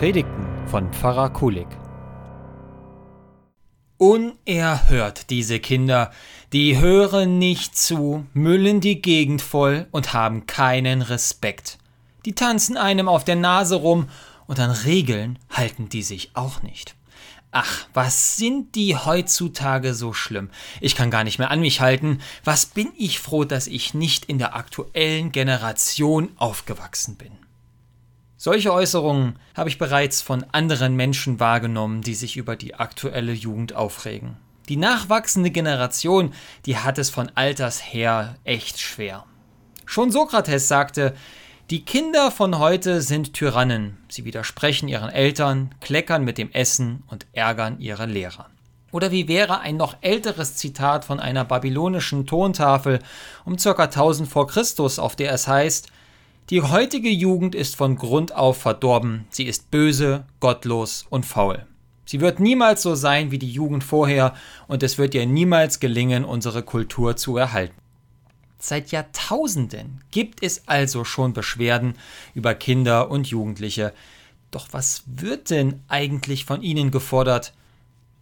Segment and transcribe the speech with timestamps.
[0.00, 1.68] Predigten von Pfarrer Kulik.
[3.98, 6.10] Unerhört diese Kinder,
[6.54, 11.76] die hören nicht zu, müllen die Gegend voll und haben keinen Respekt.
[12.24, 14.08] Die tanzen einem auf der Nase rum
[14.46, 16.94] und an Regeln halten die sich auch nicht.
[17.50, 20.48] Ach, was sind die heutzutage so schlimm?
[20.80, 22.22] Ich kann gar nicht mehr an mich halten.
[22.42, 27.32] Was bin ich froh, dass ich nicht in der aktuellen Generation aufgewachsen bin.
[28.42, 33.74] Solche Äußerungen habe ich bereits von anderen Menschen wahrgenommen, die sich über die aktuelle Jugend
[33.74, 34.38] aufregen.
[34.70, 36.32] Die nachwachsende Generation,
[36.64, 39.26] die hat es von Alters her echt schwer.
[39.84, 41.14] Schon Sokrates sagte,
[41.68, 43.98] die Kinder von heute sind Tyrannen.
[44.08, 48.46] Sie widersprechen ihren Eltern, kleckern mit dem Essen und ärgern ihre Lehrer.
[48.90, 53.00] Oder wie wäre ein noch älteres Zitat von einer babylonischen Tontafel
[53.44, 53.84] um ca.
[53.84, 55.92] 1000 vor Christus, auf der es heißt,
[56.50, 61.64] die heutige Jugend ist von Grund auf verdorben, sie ist böse, gottlos und faul.
[62.04, 64.34] Sie wird niemals so sein wie die Jugend vorher
[64.66, 67.76] und es wird ihr niemals gelingen, unsere Kultur zu erhalten.
[68.58, 71.94] Seit Jahrtausenden gibt es also schon Beschwerden
[72.34, 73.92] über Kinder und Jugendliche.
[74.50, 77.54] Doch was wird denn eigentlich von ihnen gefordert?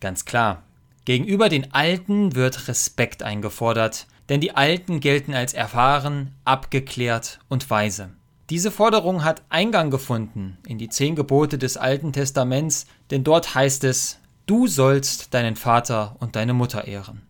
[0.00, 0.64] Ganz klar,
[1.04, 8.10] gegenüber den Alten wird Respekt eingefordert, denn die Alten gelten als erfahren, abgeklärt und weise.
[8.50, 13.82] Diese Forderung hat Eingang gefunden in die zehn Gebote des Alten Testaments, denn dort heißt
[13.84, 17.22] es, du sollst deinen Vater und deine Mutter ehren.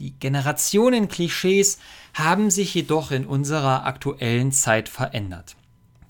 [0.00, 1.78] Die Generationenklischees
[2.14, 5.54] haben sich jedoch in unserer aktuellen Zeit verändert.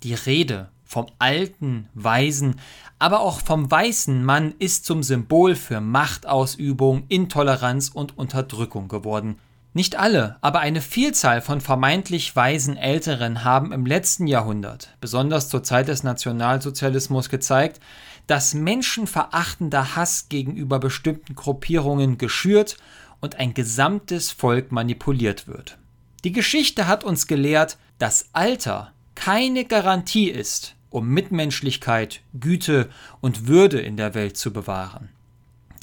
[0.03, 2.61] Die Rede vom alten, weisen,
[2.99, 9.39] aber auch vom weißen Mann ist zum Symbol für Machtausübung, Intoleranz und Unterdrückung geworden.
[9.77, 15.65] Nicht alle, aber eine Vielzahl von vermeintlich weisen Älteren haben im letzten Jahrhundert, besonders zur
[15.65, 17.81] Zeit des Nationalsozialismus, gezeigt,
[18.29, 22.77] dass menschenverachtender Hass gegenüber bestimmten Gruppierungen geschürt
[23.21, 25.77] und ein gesamtes Volk manipuliert wird.
[26.23, 33.81] Die Geschichte hat uns gelehrt, dass Alter keine Garantie ist, um Mitmenschlichkeit, Güte und Würde
[33.81, 35.09] in der Welt zu bewahren.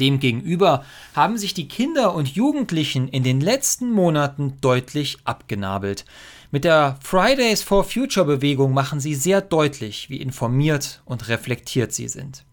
[0.01, 0.83] Demgegenüber
[1.15, 6.03] haben sich die Kinder und Jugendlichen in den letzten Monaten deutlich abgenabelt.
[6.51, 12.09] Mit der Fridays for Future Bewegung machen sie sehr deutlich, wie informiert und reflektiert sie
[12.09, 12.43] sind.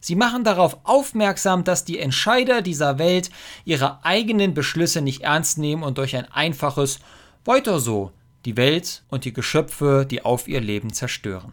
[0.00, 3.30] Sie machen darauf aufmerksam, dass die Entscheider dieser Welt
[3.64, 7.00] ihre eigenen Beschlüsse nicht ernst nehmen und durch ein einfaches
[7.44, 8.12] Weiter so
[8.44, 11.52] die Welt und die Geschöpfe, die auf ihr Leben zerstören.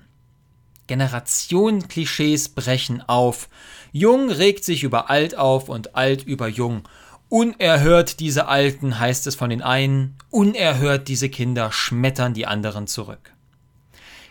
[0.90, 3.48] Generationenklischees brechen auf.
[3.92, 6.82] Jung regt sich über alt auf und alt über jung.
[7.30, 13.34] Unerhört diese Alten heißt es von den einen, unerhört diese Kinder schmettern die anderen zurück.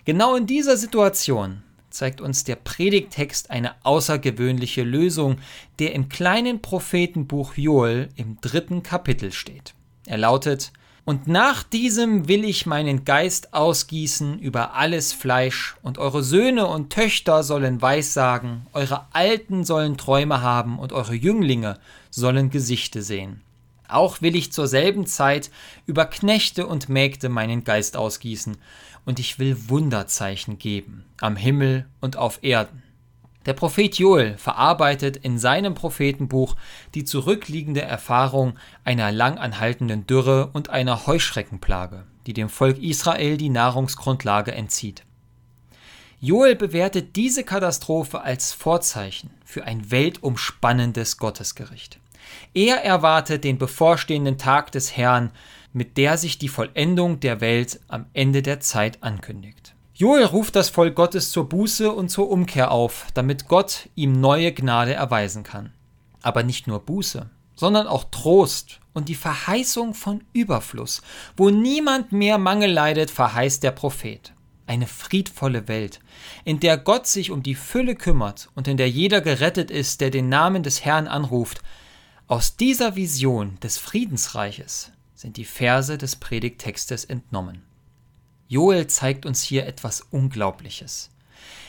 [0.05, 5.37] Genau in dieser Situation zeigt uns der Predigtext eine außergewöhnliche Lösung,
[5.79, 9.75] der im kleinen Prophetenbuch Joel im dritten Kapitel steht.
[10.07, 10.73] Er lautet,
[11.09, 16.93] und nach diesem will ich meinen Geist ausgießen über alles Fleisch, und eure Söhne und
[16.93, 21.79] Töchter sollen Weissagen, eure Alten sollen Träume haben, und eure Jünglinge
[22.11, 23.41] sollen Gesichte sehen.
[23.89, 25.51] Auch will ich zur selben Zeit
[25.87, 28.59] über Knechte und Mägde meinen Geist ausgießen,
[29.07, 32.83] und ich will Wunderzeichen geben am Himmel und auf Erden.
[33.47, 36.57] Der Prophet Joel verarbeitet in seinem Prophetenbuch
[36.95, 43.49] die zurückliegende Erfahrung einer lang anhaltenden Dürre und einer Heuschreckenplage, die dem Volk Israel die
[43.49, 45.05] Nahrungsgrundlage entzieht.
[46.21, 52.01] Joel bewertet diese Katastrophe als Vorzeichen für ein weltumspannendes Gottesgericht.
[52.55, 55.31] Er erwartet den bevorstehenden Tag des Herrn,
[55.73, 59.75] mit der sich die Vollendung der Welt am Ende der Zeit ankündigt.
[59.99, 64.53] Joel ruft das Volk Gottes zur Buße und zur Umkehr auf, damit Gott ihm neue
[64.53, 65.73] Gnade erweisen kann.
[66.23, 71.03] Aber nicht nur Buße, sondern auch Trost und die Verheißung von Überfluss.
[71.37, 74.33] Wo niemand mehr Mangel leidet, verheißt der Prophet.
[74.69, 75.99] Eine friedvolle Welt,
[76.45, 80.11] in der Gott sich um die Fülle kümmert und in der jeder gerettet ist, der
[80.11, 81.61] den Namen des Herrn anruft.
[82.29, 87.65] Aus dieser Vision des Friedensreiches sind die Verse des Predigtextes entnommen.
[88.49, 91.11] Joel zeigt uns hier etwas Unglaubliches.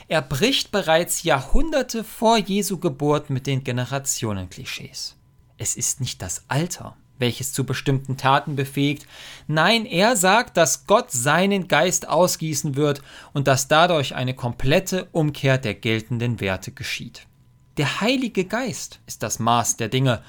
[0.07, 5.15] Er bricht bereits Jahrhunderte vor Jesu Geburt mit den Generationenklischees.
[5.57, 9.05] Es ist nicht das Alter, welches zu bestimmten Taten befähigt.
[9.45, 13.01] Nein, er sagt, dass Gott seinen Geist ausgießen wird
[13.33, 17.27] und dass dadurch eine komplette Umkehr der geltenden Werte geschieht.
[17.75, 20.23] Der Heilige Geist ist das Maß der Dinge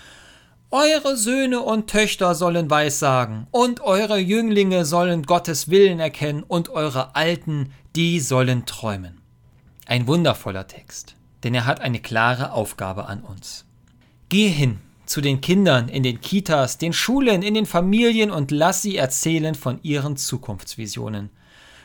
[0.70, 7.14] eure Söhne und Töchter sollen Weissagen, und eure Jünglinge sollen Gottes Willen erkennen, und eure
[7.16, 9.20] Alten, die sollen träumen.
[9.86, 11.16] Ein wundervoller Text.
[11.42, 13.64] denn er hat eine klare Aufgabe an uns.
[14.28, 18.82] Geh hin zu den Kindern in den Kitas, den Schulen, in den Familien und lass
[18.82, 21.30] sie erzählen von ihren Zukunftsvisionen.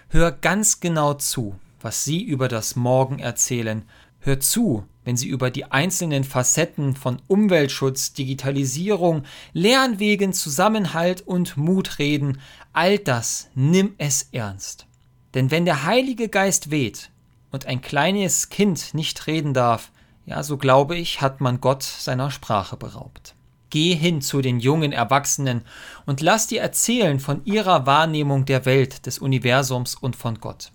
[0.10, 3.84] Hör ganz genau zu, was sie über das Morgen erzählen.
[4.26, 9.22] Hör zu, wenn sie über die einzelnen Facetten von Umweltschutz, Digitalisierung,
[9.54, 12.42] Lernwegen, Zusammenhalt und Mut reden.
[12.74, 14.88] All das nimm es ernst.
[15.36, 17.12] Denn wenn der Heilige Geist weht
[17.52, 19.92] und ein kleines Kind nicht reden darf,
[20.26, 23.36] ja, so glaube ich, hat man Gott seiner Sprache beraubt.
[23.70, 25.62] Geh hin zu den jungen Erwachsenen
[26.08, 30.72] und lass dir erzählen von ihrer Wahrnehmung der Welt, des Universums und von Gott.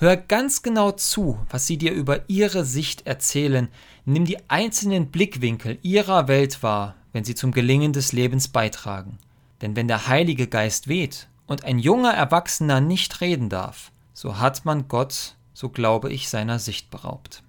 [0.00, 3.68] Hör ganz genau zu, was sie dir über ihre Sicht erzählen,
[4.06, 9.18] nimm die einzelnen Blickwinkel ihrer Welt wahr, wenn sie zum Gelingen des Lebens beitragen.
[9.60, 14.64] Denn wenn der Heilige Geist weht und ein junger Erwachsener nicht reden darf, so hat
[14.64, 17.42] man Gott, so glaube ich, seiner Sicht beraubt.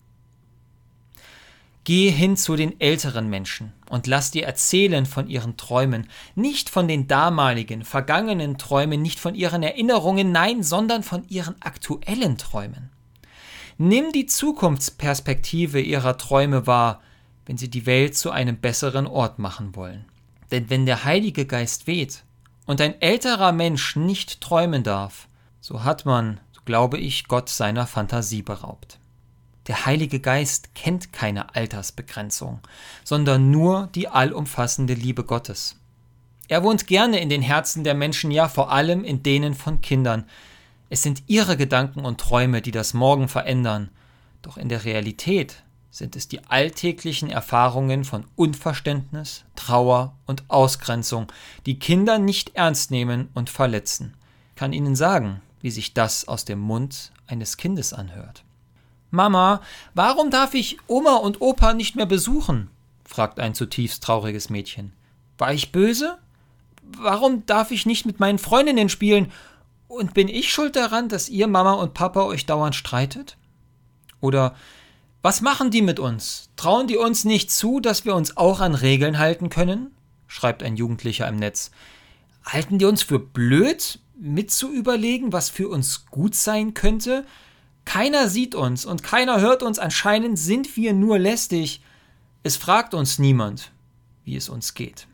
[1.84, 6.88] Geh hin zu den älteren Menschen und lass dir erzählen von ihren Träumen, nicht von
[6.88, 12.92] den damaligen, vergangenen Träumen, nicht von ihren Erinnerungen, nein, sondern von ihren aktuellen Träumen.
[13.80, 17.02] Nimm die Zukunftsperspektive ihrer Träume wahr,
[17.48, 20.06] wenn sie die Welt zu einem besseren Ort machen wollen.
[20.52, 22.24] Denn wenn der Heilige Geist weht
[22.68, 25.28] und ein älterer Mensch nicht träumen darf,
[25.62, 29.01] so hat man, so glaube ich, Gott seiner Fantasie beraubt.
[29.68, 32.60] Der Heilige Geist kennt keine Altersbegrenzung,
[33.04, 35.76] sondern nur die allumfassende Liebe Gottes.
[36.48, 40.26] Er wohnt gerne in den Herzen der Menschen, ja vor allem in denen von Kindern.
[40.90, 43.90] Es sind ihre Gedanken und Träume, die das Morgen verändern,
[44.42, 51.28] doch in der Realität sind es die alltäglichen Erfahrungen von Unverständnis, Trauer und Ausgrenzung,
[51.66, 54.16] die Kinder nicht ernst nehmen und verletzen.
[54.50, 58.44] Ich kann Ihnen sagen, wie sich das aus dem Mund eines Kindes anhört.
[59.12, 59.62] Mama,
[59.94, 62.70] warum darf ich Oma und Opa nicht mehr besuchen?
[63.06, 64.94] fragt ein zutiefst trauriges Mädchen.
[65.38, 66.18] War ich böse?
[66.98, 69.32] Warum darf ich nicht mit meinen Freundinnen spielen?
[69.88, 73.38] Und bin ich schuld daran, dass ihr Mama und Papa euch dauernd streitet?
[74.22, 74.56] Oder
[75.22, 76.50] was machen die mit uns?
[76.56, 79.92] Trauen die uns nicht zu, dass wir uns auch an Regeln halten können?
[80.28, 81.72] schreibt ein Jugendlicher im Netz.
[82.46, 87.26] Halten die uns für blöd, mitzuüberlegen, was für uns gut sein könnte?
[87.92, 91.82] Keiner sieht uns und keiner hört uns, anscheinend sind wir nur lästig.
[92.42, 93.74] Es fragt uns niemand,
[94.24, 95.08] wie es uns geht.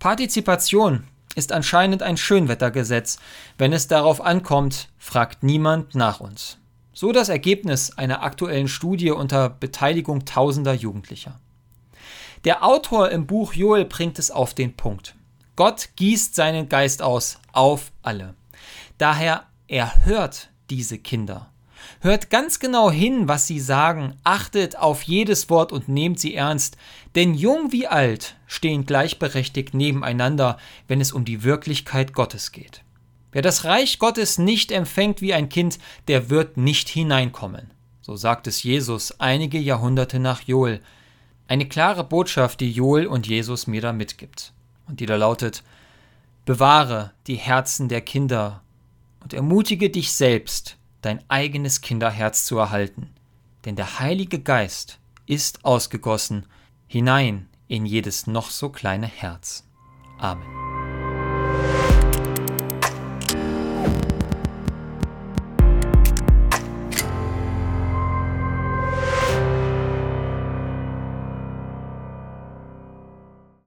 [0.00, 1.04] Partizipation
[1.36, 3.20] ist anscheinend ein Schönwettergesetz.
[3.56, 6.58] Wenn es darauf ankommt, fragt niemand nach uns.
[6.92, 11.38] So das Ergebnis einer aktuellen Studie unter Beteiligung tausender Jugendlicher.
[12.42, 15.14] Der Autor im Buch Joel bringt es auf den Punkt.
[15.54, 18.34] Gott gießt seinen Geist aus auf alle.
[18.98, 21.53] Daher erhört diese Kinder
[22.00, 26.76] Hört ganz genau hin, was sie sagen, achtet auf jedes Wort und nehmt sie ernst,
[27.14, 30.58] denn jung wie alt stehen gleichberechtigt nebeneinander,
[30.88, 32.82] wenn es um die Wirklichkeit Gottes geht.
[33.32, 37.70] Wer das Reich Gottes nicht empfängt wie ein Kind, der wird nicht hineinkommen.
[38.00, 40.80] So sagt es Jesus einige Jahrhunderte nach Joel.
[41.48, 44.52] Eine klare Botschaft, die Joel und Jesus mir da mitgibt.
[44.86, 45.62] Und die da lautet,
[46.44, 48.62] bewahre die Herzen der Kinder
[49.20, 53.10] und ermutige dich selbst, dein eigenes Kinderherz zu erhalten.
[53.64, 56.46] Denn der Heilige Geist ist ausgegossen
[56.86, 59.64] hinein in jedes noch so kleine Herz.
[60.18, 60.73] Amen.